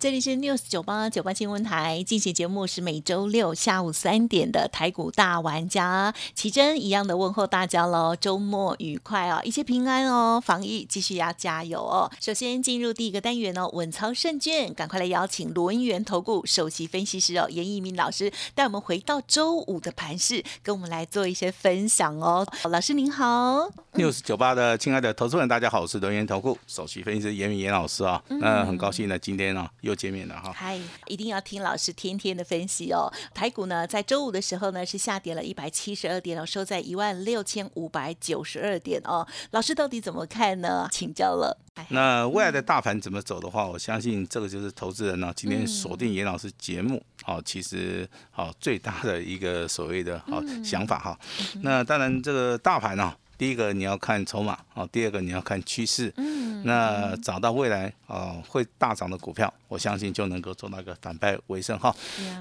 [0.00, 12.10] 这里是 News 九八九八新闻台，进行节目是每周六下午三点的台股大玩家，奇珍一样的问候大家喽，周末愉快哦，一切平安哦，防疫继续要加油哦。
[12.18, 22.46] 首先进入第一个单元哦，稳操胜券，赶快来邀请罗文元投顾首席分析师哦，严一鸣老师带我们回到周五的盘市，跟我们来做一些分享哦。
[22.70, 29.68] 老师您好，News 九八的亲爱的投资人，大家好，我是罗元投顾首席分析师严明严老师啊，那很高兴呢，今天呢。
[29.90, 30.52] 又见面了哈！
[30.54, 33.12] 嗨，一定要听老师天天的分析哦。
[33.34, 39.26] 台股呢，在周五的时候呢，是下跌了一百七十二点哦，收在一万六千五百九十二点哦。
[39.50, 40.88] 老师到底怎么看呢？
[40.92, 41.58] 请教了。
[41.88, 51.18] 那未来的大盘怎么走的话，我相信这个就是投资人呢，今天锁定严老师节目，好，其实好最大的一个所谓的好想法哈。
[51.62, 53.12] 那当然，这个大盘呢。
[53.40, 56.12] 第一个你要看筹码哦，第二个你要看趋势。
[56.18, 61.96] 嗯，那找到未来哦会大涨的股票，我相信就能够做到一个反败为胜哈。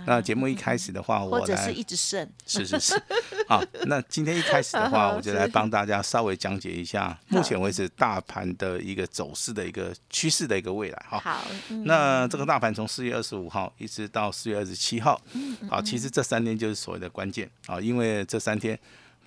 [0.06, 2.30] 那节目一开始的话，我 或者是一直胜。
[2.46, 3.02] 是是是。
[3.48, 11.18] 好，那今天一开始的话， 我就来帮大家稍微讲解一下目前为止大盘的一个走势的一个趋势的一个未来哈。
[11.20, 11.48] 好。
[11.86, 15.22] 那这个大盘从四月二十五号一直到四月二十七号，
[15.70, 18.78] 好，其实这三天就是所谓的关键啊，因为这三天。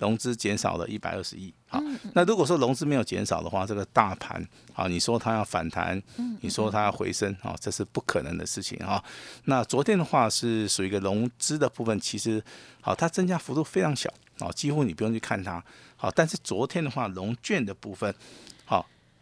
[0.03, 1.81] 融资减少了一百二十亿，好，
[2.13, 6.01] 那如果说融资没有减少的话，这个大盘，好，你说它要反弹，
[6.41, 9.01] 你说它要回升，啊，这是不可能的事情啊。
[9.45, 12.43] 那昨天的话是属于一个融资的部分，其实
[12.81, 15.63] 好，它增加幅度非常小，啊，几乎你不用去看它，
[15.95, 18.19] 好，但是昨天的话，融券的部分，好。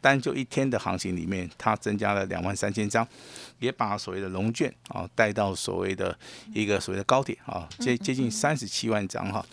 [0.02, 3.08] 单就一天的行情里面，它增加了两万三千张，
[3.60, 6.18] 也把所谓的龙券啊带到所谓的
[6.54, 9.46] 一个所谓的高点啊，接接近三十七万张哈。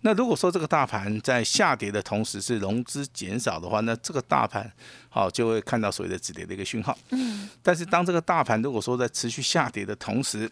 [0.00, 4.70] 那如果说这个大盘在下跌的同时是融资减少的话，那这个大盘
[5.08, 6.98] 好就会看到所谓的止跌的一个讯号。
[7.10, 7.48] 嗯。
[7.62, 10.50] 但是当这个大盘如果说在持续下跌的同时，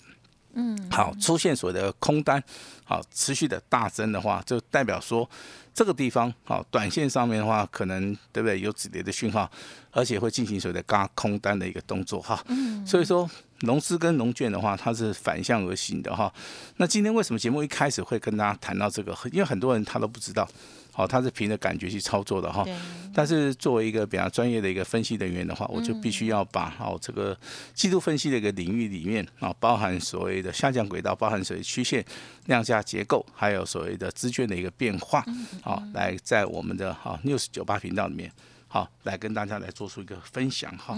[0.53, 2.43] 嗯，好出现所谓的空单，
[2.85, 5.29] 好持续的大增的话，就代表说。
[5.73, 9.51] 这个地方，好，短线上面的话，可能对不对有止跌的讯号，
[9.91, 12.43] 而且会进行所谓的嘎空单的一个动作哈。
[12.49, 12.87] 嗯。
[12.87, 13.29] 所以说，
[13.61, 16.33] 融资跟融券的话，它是反向而行的哈。
[16.77, 19.17] 那今天为什么节目一开始会跟大家谈到这个？
[19.33, 20.49] 因为很多人他都不知道。
[20.93, 22.67] 好，他是凭着感觉去操作的哈，
[23.15, 27.35] 但是作为一个比较专业的一个分析人员的话，我就必须要把哦这个
[27.73, 32.05] 季度分析的一个领域里面啊，包含所谓的下降轨道，包含所谓曲线、
[32.51, 35.25] 量价结构，还有所谓的资券的一个变化，
[35.63, 38.31] 好，来在我们的哈 news 九八频道里面。
[38.73, 40.97] 好，来跟大家来做出一个分享哈。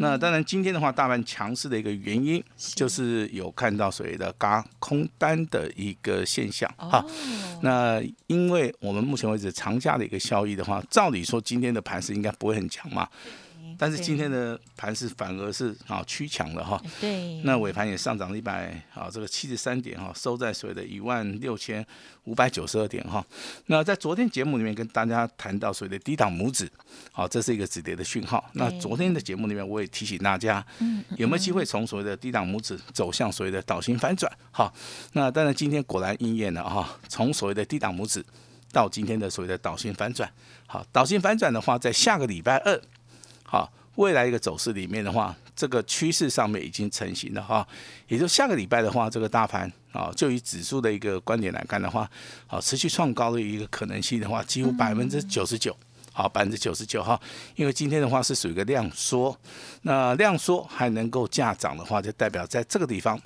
[0.00, 2.42] 那当然，今天的话，大盘强势的一个原因，
[2.74, 7.06] 就是有看到所谓的嘎空单的一个现象哈。
[7.62, 13.08] 那因为我们目前为止长假的一个效益的话，照理说今天的盘势应该不会很强嘛。
[13.76, 21.84] 但是今天的盘是反而是啊趋强了哈，对，那尾盘也上涨了一百啊这个七十三点哈，收在所谓的一万六千
[22.24, 23.24] 五百九十二点哈。
[23.66, 26.70] 那在昨天节目里面跟大家谈到所谓的低档拇指，
[27.12, 28.48] 好，这是一个止跌的讯号。
[28.52, 30.64] 那昨天的节目里面我也提醒大家，
[31.16, 34.30] 有没有机会从所谓的低档拇指走向所谓的倒型反转？
[34.50, 34.72] 好，
[35.12, 38.24] 那当然今天果然应验了哈，从所谓的低档拇指
[38.72, 40.30] 到今天的所谓的导型反转。
[40.66, 42.80] 好，导型反转的话，在下个礼拜二。
[43.54, 47.64] 好，未来一个走势里面的话，这个趋势上面已经成型了哈。
[48.08, 52.10] 也就下个礼拜的话，这个大盘啊，就以指数的一个观点来看的话，
[52.48, 55.72] 好，持续创高的一个可能性的话，几乎百分之九十九，
[56.12, 57.20] 好，百分之九十九哈。
[57.54, 59.38] 因为今天的话是属于一个量缩，
[59.82, 63.16] 那量缩还能够价涨的话，就代表在这个地方。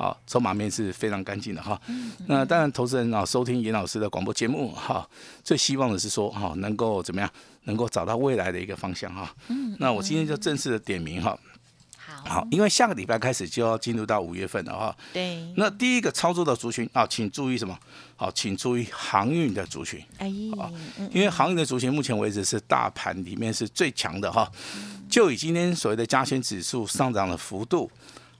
[0.00, 1.78] 好，筹码面是非常干净的哈。
[2.26, 5.06] 那当然，投资人啊，收听严老师的广播节目哈，
[5.44, 7.30] 最希望的是说哈，能够怎么样，
[7.64, 9.30] 能够找到未来的一个方向哈。
[9.48, 9.76] 嗯。
[9.78, 11.38] 那我今天就正式的点名哈。
[11.98, 12.36] 好。
[12.36, 14.96] 好，因为下个礼拜开始就要进入到五月份了哈。
[15.12, 15.46] 对。
[15.58, 17.78] 那第一个操作的族群啊，请注意什么？
[18.16, 20.02] 好，请注意航运的族群。
[20.16, 20.32] 哎。
[20.58, 20.72] 啊。
[21.12, 24.50] 因为航运的族群目前为止是大盘里面是最强的哈。
[25.10, 27.90] 就以今天所谓的加权指数上涨的幅度。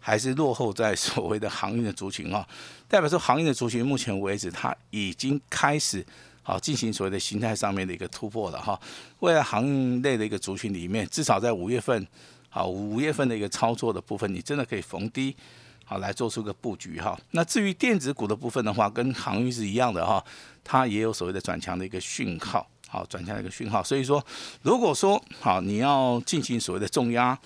[0.00, 2.44] 还是落后在所谓的航运的族群啊，
[2.88, 6.04] 代表说航运的族群目前为止它已经开始
[6.42, 8.80] 好进行所谓的形态上面的一个突破了哈。
[9.20, 12.04] 未来航运类的一个族群里面，至少在五月份，
[12.48, 15.36] 好五月份的一个操作的部分，你真的可以逢低
[15.84, 17.16] 好来做出个布局哈。
[17.32, 20.24] 那至于电子股的部分的话，跟航运是一样的哈，
[20.64, 23.84] 它也有所谓的转强的一个讯号，好转强的一个讯号。
[23.84, 24.24] 所以说，
[24.62, 27.38] 如果说好你要进行所谓的重压，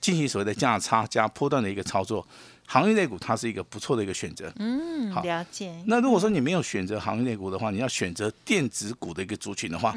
[0.00, 2.26] 进行所谓的价差加波段的一个操作。
[2.70, 5.74] 航运类股它是一个不错的一个选择，嗯，好了解。
[5.86, 9.94] 那如果说你没有选择航运类股的话，你要选择电子股的一个族群的话，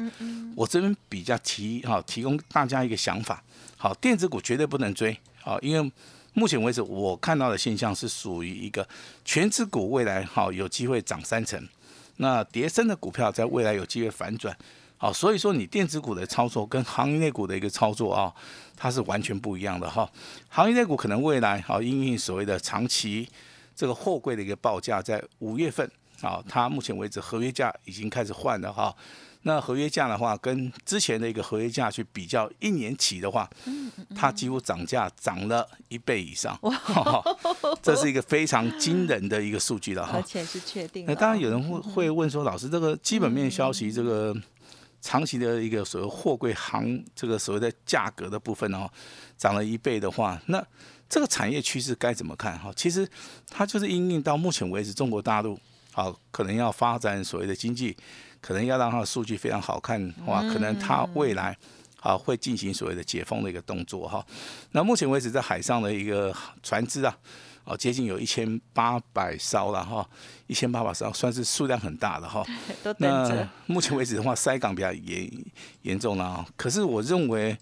[0.56, 3.44] 我这边比较提哈，提供大家一个想法。
[3.76, 5.92] 好，电子股绝对不能追，好，因为
[6.32, 8.88] 目前为止我看到的现象是属于一个
[9.22, 11.68] 全指股未来好有机会涨三成，
[12.16, 14.56] 那叠升的股票在未来有机会反转。
[15.02, 18.32] 好，所以说你电子股的操作跟行业内股的一个操作啊，
[18.76, 20.08] 它是完全不一样的哈。
[20.48, 23.28] 行业内股可能未来好，因为所谓的长期
[23.74, 25.90] 这个货柜的一个报价，在五月份
[26.20, 28.94] 啊，它目前为止合约价已经开始换了哈。
[29.42, 33.50] 那合约价的话，跟之前的一个合约价去比较，一年起的话，
[34.14, 36.56] 它几乎涨价涨了一倍以上，
[37.82, 40.12] 这是一个非常惊人的一个数据了哈。
[40.14, 41.04] 而且是确定。
[41.06, 44.32] 那当然有人会会问说，老师这个基本面消息这个。
[45.02, 48.88] 长期的一个所谓货柜行，这个所谓的价格的部分哦，
[49.36, 50.64] 涨了一倍的话，那
[51.08, 52.72] 这个产业趋势该怎么看哈？
[52.74, 53.06] 其实
[53.50, 55.58] 它就是因应到目前为止，中国大陆
[55.92, 57.96] 啊可能要发展所谓的经济，
[58.40, 61.54] 可能要让它的数据非常好看哇，可能它未来
[62.00, 64.24] 啊会进行所谓的解封的一个动作哈。
[64.70, 67.18] 那目前为止在海上的一个船只啊。
[67.64, 70.08] 哦，接近有一千八百艘了哈，
[70.46, 72.44] 一千八百艘算是数量很大的哈。
[72.98, 75.30] 那目前为止的话，塞港比较严
[75.82, 76.46] 严重了啊。
[76.56, 77.56] 可是我认为，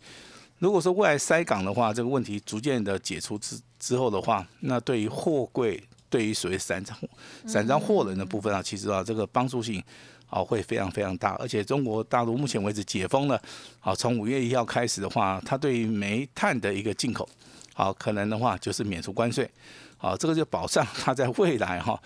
[0.58, 6.98] 如果说未来塞港的话，这个问题逐渐的解除之之后的话，那对于货柜，对于所谓散装
[7.46, 9.82] 散装货轮的部分啊，其实啊，这个帮助性
[10.30, 11.36] 啊会非常非常大。
[11.40, 13.40] 而且中国大陆目前为止解封了，
[13.78, 17.28] 好，从五月一号开始的话，它对于煤炭的一个进口，
[17.74, 19.50] 好，可能的话就是免除关税。
[19.98, 22.00] 好，这个就保障它在未来哈。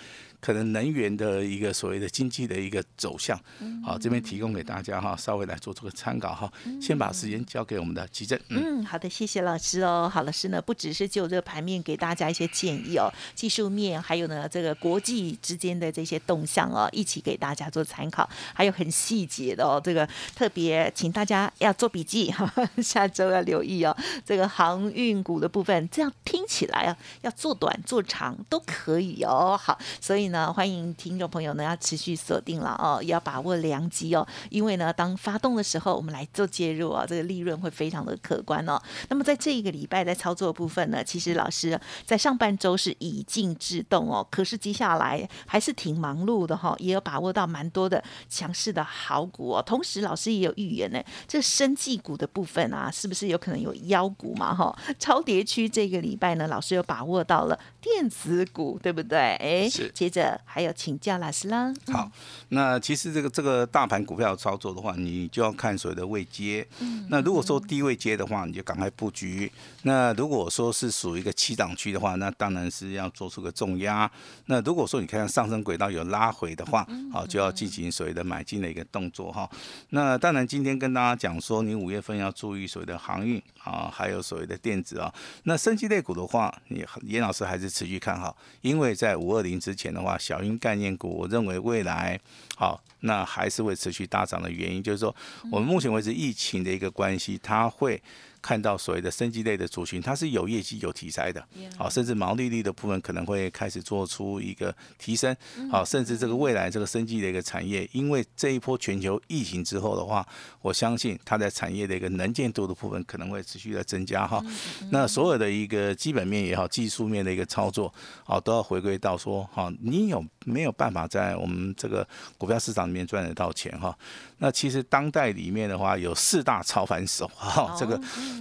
[0.45, 3.35] 可能能源的一个所谓的经济的一个走向，
[3.83, 6.53] 好，这边提供给大家哈，稍微来做做个参考哈。
[6.83, 8.39] 先把时间交给我们的奇正。
[8.51, 10.07] 嗯，好的，谢谢老师哦。
[10.13, 22.53] 好，老师呢，不只是就这个盘面给大家一些建议哦，技术面还有呢这个国际之间的这些动向哦，一起给大家做参考，还有很细节的哦，这个特别请大家要做笔记哈，
[22.85, 23.97] 下周要留意哦。
[24.27, 29.59] 这个航运股的部分，这样听起来啊，要做短做长都可以哦。
[29.59, 30.34] 好，所以呢。
[30.35, 38.77] 那欢迎听众朋友呢，要持续锁定了哦，也要把握良机哦，因为呢，当发动的时候，我们来做介入啊，这个利润会非常的可观哦。
[39.09, 49.63] 那么在这一个礼拜在操作部分呢，其实老师在上半周是以静制动哦，可是接下来还是挺忙碌的哈，也有把握到蛮多的强势的好股哦。
[49.63, 54.53] 同时，老师也有预言呢，这生技股的部分啊，是不是有可能有妖股嘛？
[54.53, 59.19] 哈，超跌区这个礼拜呢，老师有把握到了电子股，对不对？
[59.19, 60.41] 哎，接着。
[60.47, 61.71] 还有请教老师啦。
[61.93, 62.11] 好，
[62.49, 66.67] 那其实这个这个大盘股票操作的话，你就要看所谓的位阶。
[66.79, 67.05] 嗯。
[67.11, 69.51] 那如果说低位阶的话，你就赶快布局。
[69.83, 74.11] 那如果说是属于一个七档区的话，那当然是要做出个重压。
[74.47, 79.51] 那如果说你看上升轨道有拉回的话，好，就要进行所谓的买进的一个动作哈。
[79.91, 85.13] 那当然今天跟大家讲说，你五月份要注意所谓的航运啊，还有所谓的电子啊。
[85.43, 90.17] 那升级类股的话，你严老师还是持续看好，因为在五二零之前的话。
[90.17, 92.19] 小鹰概念股，我认为未来
[92.57, 95.15] 好，那还是会持续大涨的原因，就是说，
[95.51, 98.01] 我们目前为止疫情的一个关系，它会。
[98.45, 101.43] 看到所谓的升级类的族群，它是有业绩、有题材的，
[101.79, 105.35] 好，甚至毛利率的部分可能会开始做出一个提升，
[105.71, 110.27] 好，甚至这个未来这个升级的一个产业，因为这一波全球疫情之后的话，
[110.61, 114.45] 我相信它在产业的一个能见度的部分可能会持续的增加哈。
[114.91, 117.91] 那所有的一个基本面也好，技术面的一个操作，
[118.25, 123.97] 好，都要回归到说，哈，你有没有办法在我们这个股票市场里面赚得到钱哈？
[124.37, 127.99] 那其实当代里面的话，有四大操盘手哈，这个。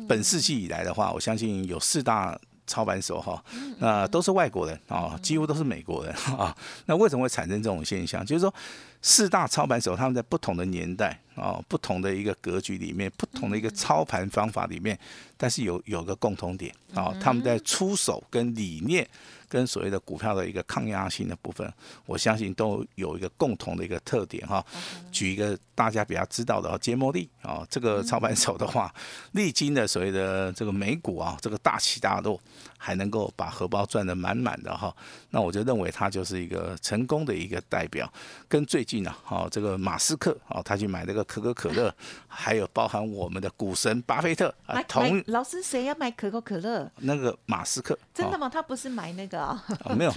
[0.08, 3.44] 本世纪以来的话，我相信有四大操盘手哈，
[3.80, 6.56] 那都是外国人啊，几乎都是美国人 啊。
[6.86, 8.26] 那为什么会产生这种现象？
[8.26, 8.54] 就是说，
[9.02, 14.98] 四大操盘手他们在不同的年代啊，不同的一个格局里面，不同的一个操盘方法里面，
[15.36, 19.08] 但是有有个共同点啊，他们在出手跟理念。
[19.54, 21.72] 跟所谓的股票的一个抗压性的部分，
[22.08, 24.66] 我相信都有一个共同的一个特点哈。
[25.12, 28.92] 举一个大家比较知道的杰摩利啊，这个操盘手的话，
[29.34, 32.40] 历经的所谓的这个美股啊，这个大起大落，
[32.80, 34.92] 还能够把荷包赚得满满的哈。
[35.30, 38.12] 那我就认为他就是一个成功的一个代表。
[38.48, 41.94] 跟最近啊，哈，这个马斯克啊，他去买那个可口可乐，
[42.28, 46.92] 还有包含我们的股神巴菲特啊，同老师谁要买可口可乐？
[46.98, 48.50] 那个马斯克，哦真的吗？
[48.50, 49.64] 他不是买那个啊？
[49.86, 50.12] 哦没有。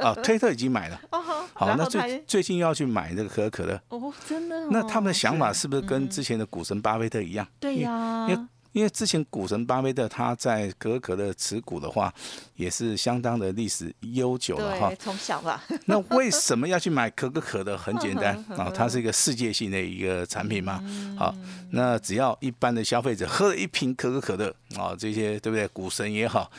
[0.00, 1.00] 啊，推特已经买了。
[1.12, 1.46] 哦，好。
[1.54, 5.68] 好，那最最近又要去买那个可口可乐，哦，真的哦，那他们的想法是。
[5.68, 7.46] 是不是跟之前的股神巴菲特一样？
[7.60, 8.26] 对呀
[8.72, 12.12] 因为之前股神巴菲特他在可口可乐持股的话，
[12.56, 14.92] 也是相当的历史悠久了哈，。
[14.98, 17.76] 从小吧，那为什么要去买可口可乐？
[17.76, 20.82] 很简单 啊，它是一个世界性的一个产品嘛。
[21.16, 21.34] 好，
[21.70, 25.66] 那只要一般的消费者喝了一瓶可口可乐啊，这些对不对？
[25.68, 26.50] 股神也好，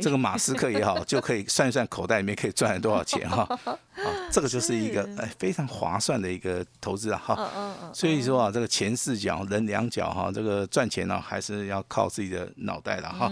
[0.00, 3.48] 这个马斯克也好，就可以算一算口袋里面可以赚了多少钱哈。
[3.94, 7.34] 啊， 这个就是一个哎非常划算的一个投资啊哈。
[7.38, 13.28] 嗯嗯嗯，所以说啊，这个钱四脚，人两脚哈，这个赚钱呢、还是要靠自己的脑袋了哈。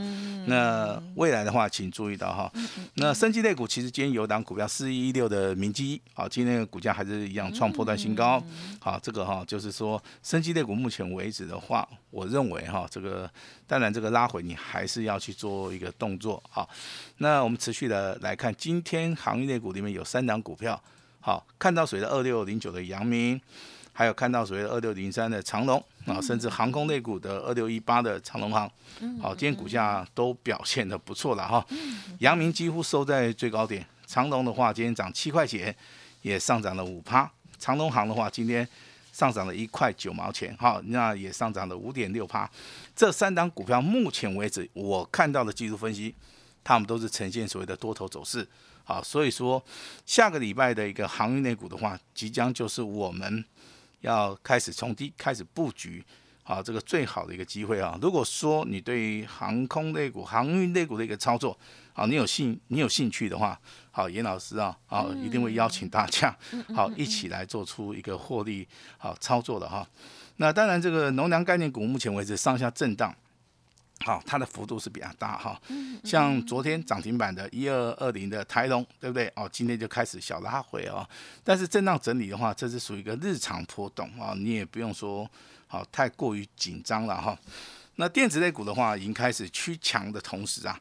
[0.46, 2.52] 那未来的话，请注意到哈，
[2.94, 8.42] 那生技类股其实今天有档股票四一一六的明基，好，今天的股价还是一样创破断新高。
[8.80, 13.28] 好，这个哈就是说生技类股目前为止的话，我认为哈这个
[13.66, 16.70] 当然这个拉回你还是要去做一个动作好，
[17.16, 20.80] 那我们持续的来看，今天行业类股里面有三档股票，
[21.20, 23.40] 好，看到谁的二六零九的阳明。
[23.94, 25.76] 还有看到所谓的二六零三的长龙
[26.06, 28.66] 啊，甚至航空类股的二六一八的长龙航，
[29.20, 31.62] 好，今天股价都表现的不错了哈。
[32.20, 35.76] 阳明几乎收在最高点，长龙的话今天涨七块钱，
[36.22, 37.30] 也上涨了五趴。
[37.58, 38.66] 长龙航的话今天
[39.12, 42.50] 上涨了一块九毛钱，哈，那也上涨了五点六趴。
[42.96, 46.12] 这三档股票目前为止我看到的技术分析，
[46.64, 48.44] 他们都是呈现所谓的多头走势。
[48.82, 49.64] 好，所以说
[50.04, 53.44] 下个礼拜的一个航运类股的话，即将就是我们。
[54.02, 56.04] 要开始冲低开始布局，
[56.44, 57.96] 啊，这个最好的一个机会啊！
[58.02, 61.56] 如果说你对于航空类股、航运类股的一个操作，
[61.92, 63.58] 好，你有兴你有兴趣的话，
[63.90, 66.36] 好，严老师啊，好，一定会邀请大家，
[66.74, 68.66] 好，一起来做出一个获利
[68.98, 69.86] 好操作的哈。
[70.36, 73.14] 那当然，这个农粮概念股目前为止上下震荡。
[74.04, 75.60] 好，它的幅度是比较大哈，
[76.04, 79.32] 像昨天涨停板的一二二零的台龙，对不对？
[79.36, 81.08] 哦，今天就开始小拉回哦，
[81.44, 85.28] 但是震荡整理的话，这是属于一个日常波动啊，你也不用说
[85.66, 87.38] 好太过于紧张了哈。
[87.96, 90.80] 那电子类股的话，已经开始趋强的同时啊，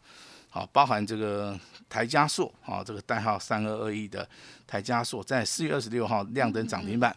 [0.53, 1.57] 好，包含这个
[1.89, 4.27] 台加硕啊，这个代号三二二一的
[4.67, 7.15] 台加硕，在四月二十六号亮灯涨停板。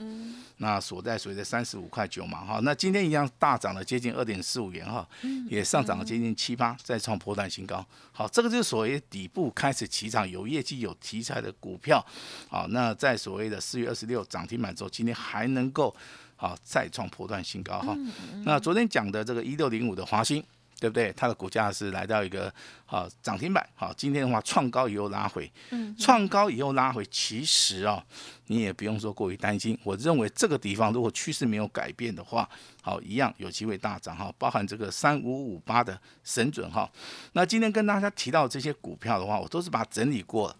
[0.58, 5.04] 那所在所谓的三十五块九嘛哈，那今天一样大涨了接近二点四五元哈，
[5.50, 7.84] 也上涨了接近七八，再创破断新高。
[8.12, 12.00] 好，这个就是所谓底部开始起涨、有业绩、有题材的股票。
[12.48, 15.92] 好，那在所谓的四月二十六涨停板之后，今天还能够
[16.36, 17.98] 好再创破断新高哈。
[18.44, 20.40] 那昨天讲的这个一六零五的华兴。
[20.84, 21.10] 对不对？
[21.16, 22.52] 它的股价是来到一个
[22.84, 28.04] 好涨停板，好，今天的话创高以后拉回，嗯创高以后拉回，其实啊、
[28.48, 29.78] 你也不用说过于担心。
[29.82, 32.46] 我认为这个地方如果趋势没有改变的话，
[32.82, 34.30] 好，一样有机会大涨哈。
[34.36, 36.86] 包含这个三五五八的神准哈。
[37.32, 40.56] 那今天跟大家提到这些股票的话，我都是把它整理过了。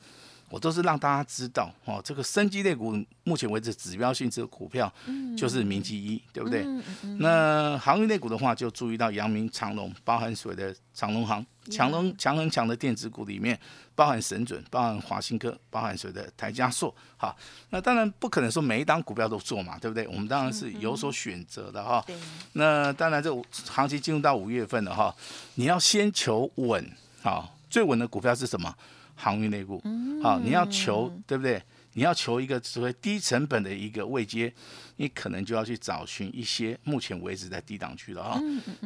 [0.51, 4.93] 我都是让大家知道哦，这个生机类股目前为止指标性这个股票
[5.37, 6.65] 就是明基一，对不对？
[7.19, 13.59] 那航运类股的话，就注意到阳明、长隆，包含所谓的长隆行、强龙、强很强的电子股里面，
[13.95, 16.95] 包含神准、包含华新科、包含所谓的台加硕。
[17.17, 17.37] 好，
[17.71, 20.07] 那当然不可能说每一档股票都做嘛，对不对？
[20.07, 22.05] 我们当然是有所选择的哈。
[22.07, 22.15] 对，
[22.53, 25.15] 那当然，这五行情进入到五月份了哈，
[25.55, 26.89] 你要先求稳，
[27.23, 28.73] 好，最稳的股票是什么？
[29.15, 29.83] 航运类股，
[30.23, 31.63] 好，你要求对不对？
[31.97, 34.53] 你要求一个所谓低成本的一个位阶，
[34.97, 38.37] 你可能就要去找寻一些目前为止在低档区的哈。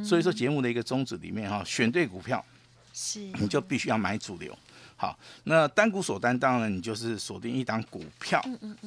[0.05, 2.45] 所以说节目的一个宗旨里面哈，选对股票，
[2.93, 4.55] 是，你就必须要买主流。
[4.95, 8.45] 好，那单股锁单，当然你就是锁定一档股票，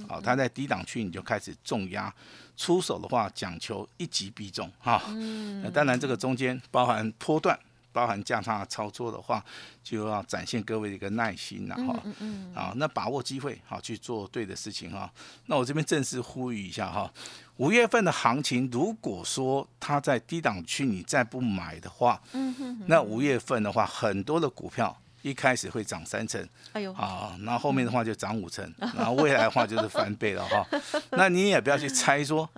[0.08, 2.14] 好，它在低档区你就开始重压，
[2.56, 5.02] 出手的话讲求一击必中哈。
[5.64, 7.60] 那当然这个中间包含波段。
[7.92, 9.44] 包含价差操作的话，
[9.84, 12.04] 就要展现各位的一个耐心了哈。
[12.54, 15.12] 啊，那把握机会，好去做对的事情哈。
[15.46, 17.12] 那我这边正式呼吁一下哈，
[17.58, 22.22] 五月份的行情，如果说它在低档区你再不买的话，
[22.88, 26.44] 那五月份的话，很多的股票一开始会涨三成，
[26.74, 30.66] 哎呦，啊，然后后面的话就涨五成， 然后未来的话就是翻倍了哈。
[31.12, 32.50] 那你也不要去猜说，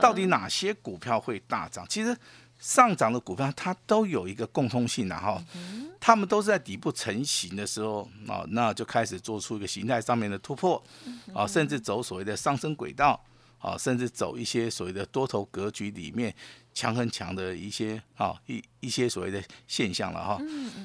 [0.00, 1.86] 到底哪些股票会大涨？
[1.88, 2.14] 其实
[2.62, 5.44] 上涨的股票它都有一个共通性的哈，
[5.98, 10.80] 他们都是在底部成型的时候啊，那就开始做出一个形态上面的突破
[11.34, 13.20] 啊，甚至走所谓的上升轨道
[13.58, 16.32] 啊，甚至走一些所谓的多头格局里面
[16.72, 20.40] 强很强的一些啊一一些所谓的现象了哈。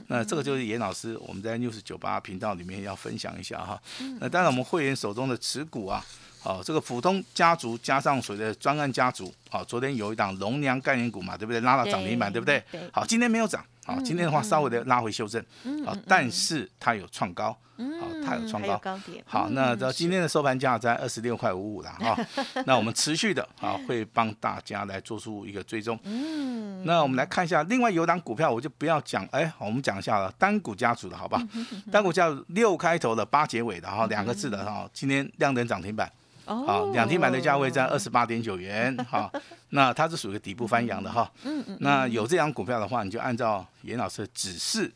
[0.07, 3.79] 那这个就是严老师我们在 news 九八频道里面要分享一下哈。
[4.19, 6.03] 那当然我们会员手中的持股啊，
[6.47, 11.59] 好这个普通家族加上所谓的专案家族，好昨天有一档龙娘概念股嘛，对不对？
[11.59, 12.63] 拉到涨停板，对不对？
[12.93, 13.61] 好，今天没有涨。
[13.85, 15.43] 好，今天的话稍微的拉回修正，
[15.85, 18.81] 好，但是它有创高，好，它有创高，
[19.25, 22.17] 好，那到今天的收盘价在二十六块五五了哈，
[22.65, 31.41] 那我们持续的啊会帮大家来做出一个追踪，嗯，那我们来看一下，另外有档股票我就不要讲，哎，我们讲一下了，单股家族的好吧，
[31.89, 36.11] 单股家族六开头的八结尾的哈，两个字的哈，今天亮灯涨停板。
[36.47, 39.31] 好，两天买的价位在二十八点九元， 好，
[39.69, 44.91] 那它是属于底部翻扬的哈，嗯嗯，那有这张股票的话，你就按照严老师的指示，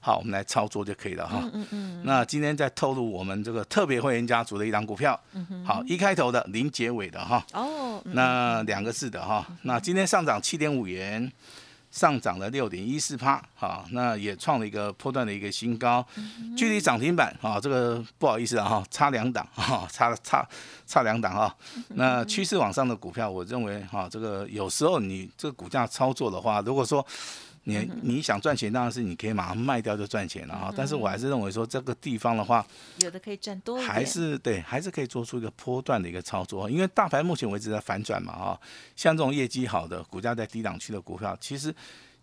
[0.00, 5.18] 好，我们来操作就可以了哈，嗯嗯，那今天再透露我们这个特别会员家族的一张股票，
[5.64, 11.30] 好，一开头的零结尾的哈，哦，那两个字的哈，那今天上涨七点五元。
[11.92, 16.04] 上涨了六点一四帕，好，那也创了一个波段的一个新高，
[16.56, 20.44] 距离涨停板，啊，这个不好意思啊，哈，差两档，哈，差差
[20.86, 21.54] 差两档哈。
[21.90, 27.06] 那趋势往上的股票，我认为，哈，这个有时候你这个股价操作的话，如果说。
[27.64, 30.72] 你你想赚钱，当然是你可以马上卖掉就赚钱了哈。
[30.76, 32.66] 但是我还是认为说这个地方的话，
[32.98, 36.70] 有的可以赚多还是对，还是可以做出一个波段的一个操作。
[36.70, 38.60] 因为大盘目前为止在反转嘛哈，
[38.96, 41.74] 像这种业绩好的、股价在低档区的股票，其实。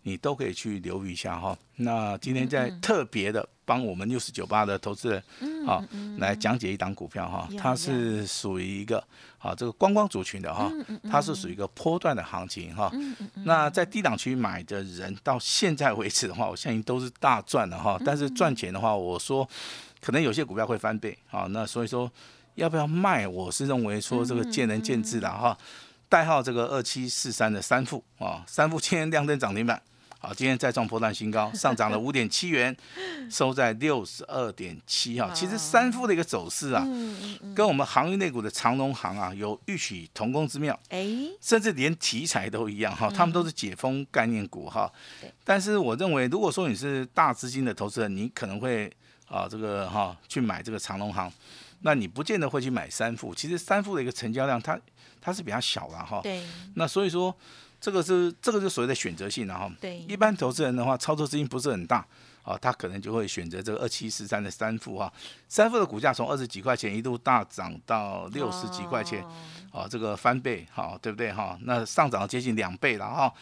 [0.03, 1.55] 你都可以去留意一下哈。
[1.75, 5.23] 那今天在特别的帮我们六十九八的投资人，
[5.63, 5.83] 好
[6.17, 7.47] 来讲解一档股票哈。
[7.55, 8.97] 它是属于一个
[9.37, 10.71] 啊这个观光族群的哈，
[11.11, 12.91] 它是属于一个波段的行情哈。
[13.45, 17.95] 那在低档区买的人到现在为止的话， 我相信都是大赚的哈。
[18.03, 19.47] 但是赚钱的话，我说
[20.01, 21.45] 可能有些股票会翻倍啊。
[21.51, 22.11] 那所以说
[22.55, 25.55] 要不要卖，我是认为说这个见仁见智的哈。
[26.09, 29.79] 代号这个二七四三的三富啊，三富今天亮灯涨停板。
[30.21, 32.75] 好，今天再创波段新高， 上涨了五点七元，
[33.31, 35.31] 收在六十二点七哈。
[35.33, 36.85] 其实三副的一个走势啊，
[37.55, 41.07] 跟我们航运类股的长龙行啊有异曲同工之妙，哎，
[41.39, 43.09] 甚至连题材都一样哈。
[43.09, 44.91] 他们都是解封概念股哈。
[45.45, 48.91] 但是我认为，如果说你是大资金的投资人，你可能会
[49.25, 51.31] 啊这个哈去买这个长龙行，
[51.83, 53.33] 那你不见得会去买三副。
[53.33, 54.77] 其实三副的一个成交量，它
[55.21, 56.19] 它是比较小的哈。
[56.21, 56.43] 对。
[56.73, 57.33] 那所以说。
[57.79, 62.05] 这个是这个是所谓的选择性，然后对一般投资人的话，操作资金不是很大
[62.43, 65.11] 啊，他可能就会选择这个二七四三的三富哈，
[65.47, 69.23] 三富的股价从二十几块钱一度大涨到六十几块钱，
[69.71, 71.57] 啊，这个翻倍哈，对不对哈？
[71.63, 73.33] 那上涨接近两倍了哈。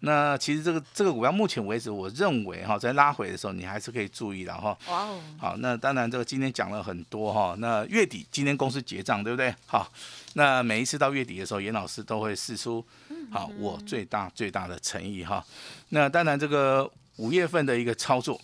[0.00, 4.76] 那其实这个这个股票目前为止，我认为哈，在拉回的时候，你还是可以注意的哈。
[4.88, 5.20] 哇哦。
[5.38, 7.56] 好，那当然这个今天讲了很多哈。
[7.58, 9.54] 那月底今天公司结账对不对？
[9.64, 9.90] 好，
[10.34, 12.84] 那每一次到月底的时候，严老师都会试出。
[13.30, 15.44] 好，我最大最大的诚意哈。
[15.90, 18.40] 那当然，这个五月份的一个操作，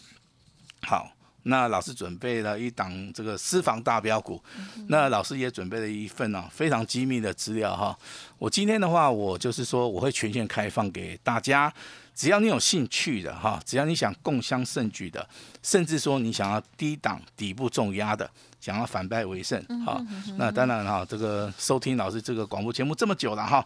[0.82, 1.10] 好，
[1.44, 4.42] 那老师准备了一档这个私房大标股，
[4.88, 7.98] 那老师也准备了一份呢非常机密的资料哈。
[8.42, 11.72] 我今天的话，我就是说我会全线开放给大家，
[12.12, 15.24] 只要你有兴趣的哈，只要你想共襄盛举的，
[15.62, 18.28] 甚至说你想要低档底部重压的。
[18.60, 20.00] 想要反败为胜，好，
[20.38, 23.64] 那当然哈，这个收听老师这个广播节目这么久了哈，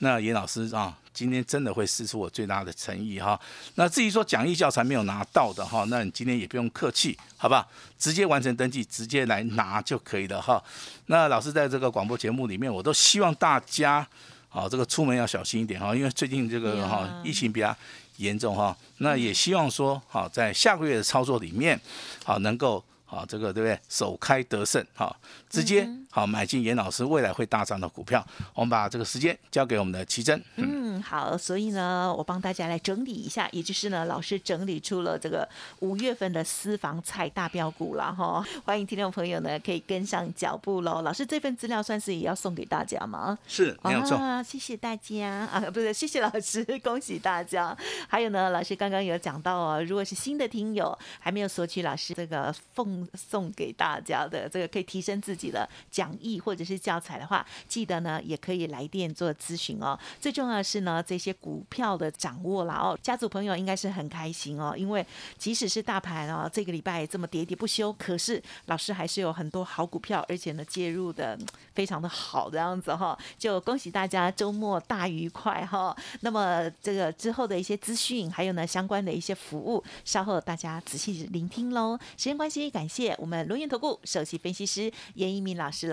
[0.00, 3.40] 那严老师啊，今天真的会施出我最大的诚意哈。
[3.76, 7.66] 那至于说讲义教材没有拿到的哈，那你今天也不用客气，好吧，
[8.04, 10.62] 直接完成登记，直接来拿就可以了哈。
[11.06, 14.06] 那老师在这个广播节目里面，我都希望大家
[14.50, 17.74] 好，这个出门要小心一点哈，因为最近这个哈疫情比较
[18.18, 21.80] 严重哈，那也希望说好在下个月的操作里面
[22.22, 22.84] 好能够。
[23.06, 23.78] 好，这个对不对？
[23.88, 25.14] 首开得胜，哈，
[25.48, 28.24] 直接好买进严老师未来会大涨的股票。
[28.54, 30.40] 我们把这个时间交给我们的奇珍。
[30.54, 35.48] 嗯，好，所以呢，我帮大家来整理一下，也就是呢，老师整理出了这个
[35.80, 38.46] 五月份的私房菜大标股了哈。
[38.64, 41.02] 欢迎听众朋友呢，可以跟上脚步喽。
[41.02, 43.36] 老师这份资料算是也要送给大家吗？
[43.48, 44.16] 是，没有错。
[44.44, 47.76] 谢谢大家啊，不是，谢谢老师， 恭喜大家。
[48.06, 53.08] 还有呢，老师刚刚有讲到哦，如果是新的听友还没有索取老师这个奉。
[53.16, 55.66] 送给大家的这个可以提升自己的
[56.04, 59.98] 讲义或者是教材的话，记得呢也可以来电做咨询哦。
[60.20, 65.06] 最重要的是呢，这些股票的掌握了哦，家族朋友应该是很开心哦，因为
[65.38, 71.38] 即使是大盘哦这个礼拜这么喋喋不休，可是老师还是有很多好股票，而且呢介入的
[71.74, 73.18] 非常的好这样子哈。
[73.38, 75.96] 就恭喜大家周末大愉快哈。
[76.20, 81.98] 那么这个之后的一些资讯，还有呢相关的一些服务，稍后大家仔细聆听喽。
[82.16, 82.84] 时间关系，感。
[82.88, 85.88] 谢我们龙岩投顾首席分析师严一鸣老师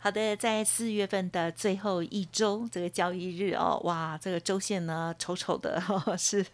[0.00, 5.82] 好的，在四月份的最后一周，这个交易日哦，哇，这个周线呢丑丑的，
[6.16, 6.46] 是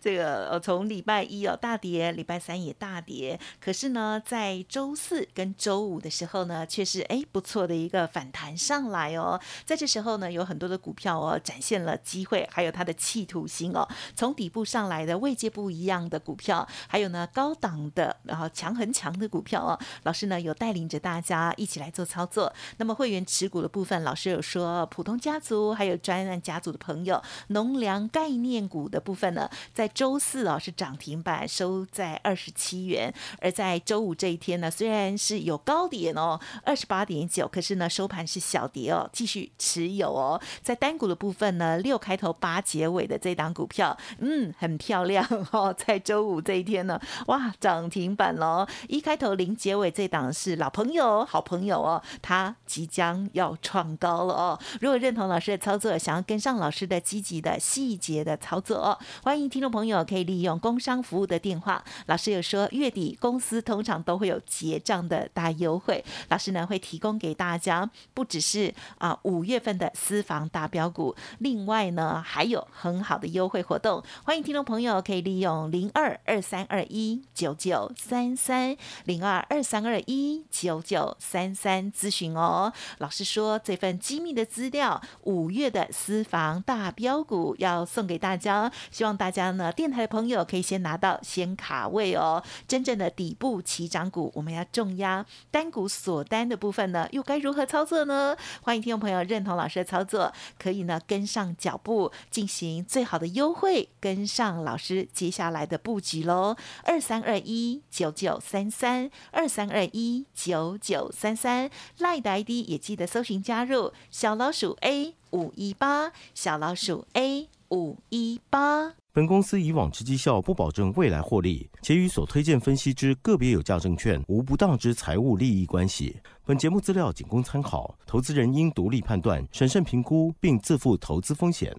[0.00, 9.40] 这个呃从礼拜一哦大跌，礼拜三也大跌，可是呢，在周四跟周五的时候呢，却是哎不错的一个反弹上来哦。
[9.64, 22.54] 在这时候呢，有很多的股票哦展现了机会，还有它的企图心哦，从底部上来的位阶不一样的股票，还有呢高档的然后强很强的股票哦，老师呢有带领着大家一起来做操作。
[22.78, 40.38] 那那么会员持股的部分，老师有说，普通家族还有专案家族的朋友，农粮概念股的部分呢，在周四哦是涨停板，收在二十七元；而在周五这一天呢，虽然是有高点哦，二十八点九，可是呢收盘是小跌哦，继续持有哦。
[40.60, 48.66] 在单股的部分呢，六开头八结尾的这档股票，嗯，很漂亮哦，在周五这一天呢，哇，涨停板喽！
[48.88, 52.54] 一开头零结尾这档是老朋友、好朋友哦，他。
[52.74, 54.58] 即将要创高了哦！
[54.80, 61.84] 如果认同老师的操作，想要跟上老师的积极的细节的操作哦，欢迎听众朋友可以利用工商服务的电话。
[62.06, 74.02] 老师有说，月底公司通常都会有结账的大优惠，老师呢会提供给大家，不只是啊五月份的私房大标股，另外呢还有很好的优惠活动。
[74.24, 82.63] 欢迎听众朋友可以利用零二二三二一九九三三零二二三二一九九三三咨询哦。
[82.98, 92.42] 老师说，这份机密的资料，五月的私房大标股要送给大家，希望大家呢，电台的朋友可以先拿到，先卡位哦。
[92.68, 98.36] 真正的底部起涨股，我们要重压单股锁单的部分呢，又该如何操作呢？
[98.62, 106.56] 欢迎听众朋友认同老师的操作，可以呢跟上脚步，进行最好的优惠，跟上老师接下来的布局喽。
[106.84, 112.30] 二三二一九九三三，二三二一九九三三，赖的
[112.62, 118.94] 也记得搜寻加入小老鼠 A 五一八，小老鼠 A 五一八。
[119.12, 126.16] 本公司以往之绩效不保证未来获利，且与所推荐分析之个别有价证券无不当之财务利益关系。
[126.44, 131.72] 本节目资料仅供参考，投资人应独立判断、审慎评估，并自负投资风险。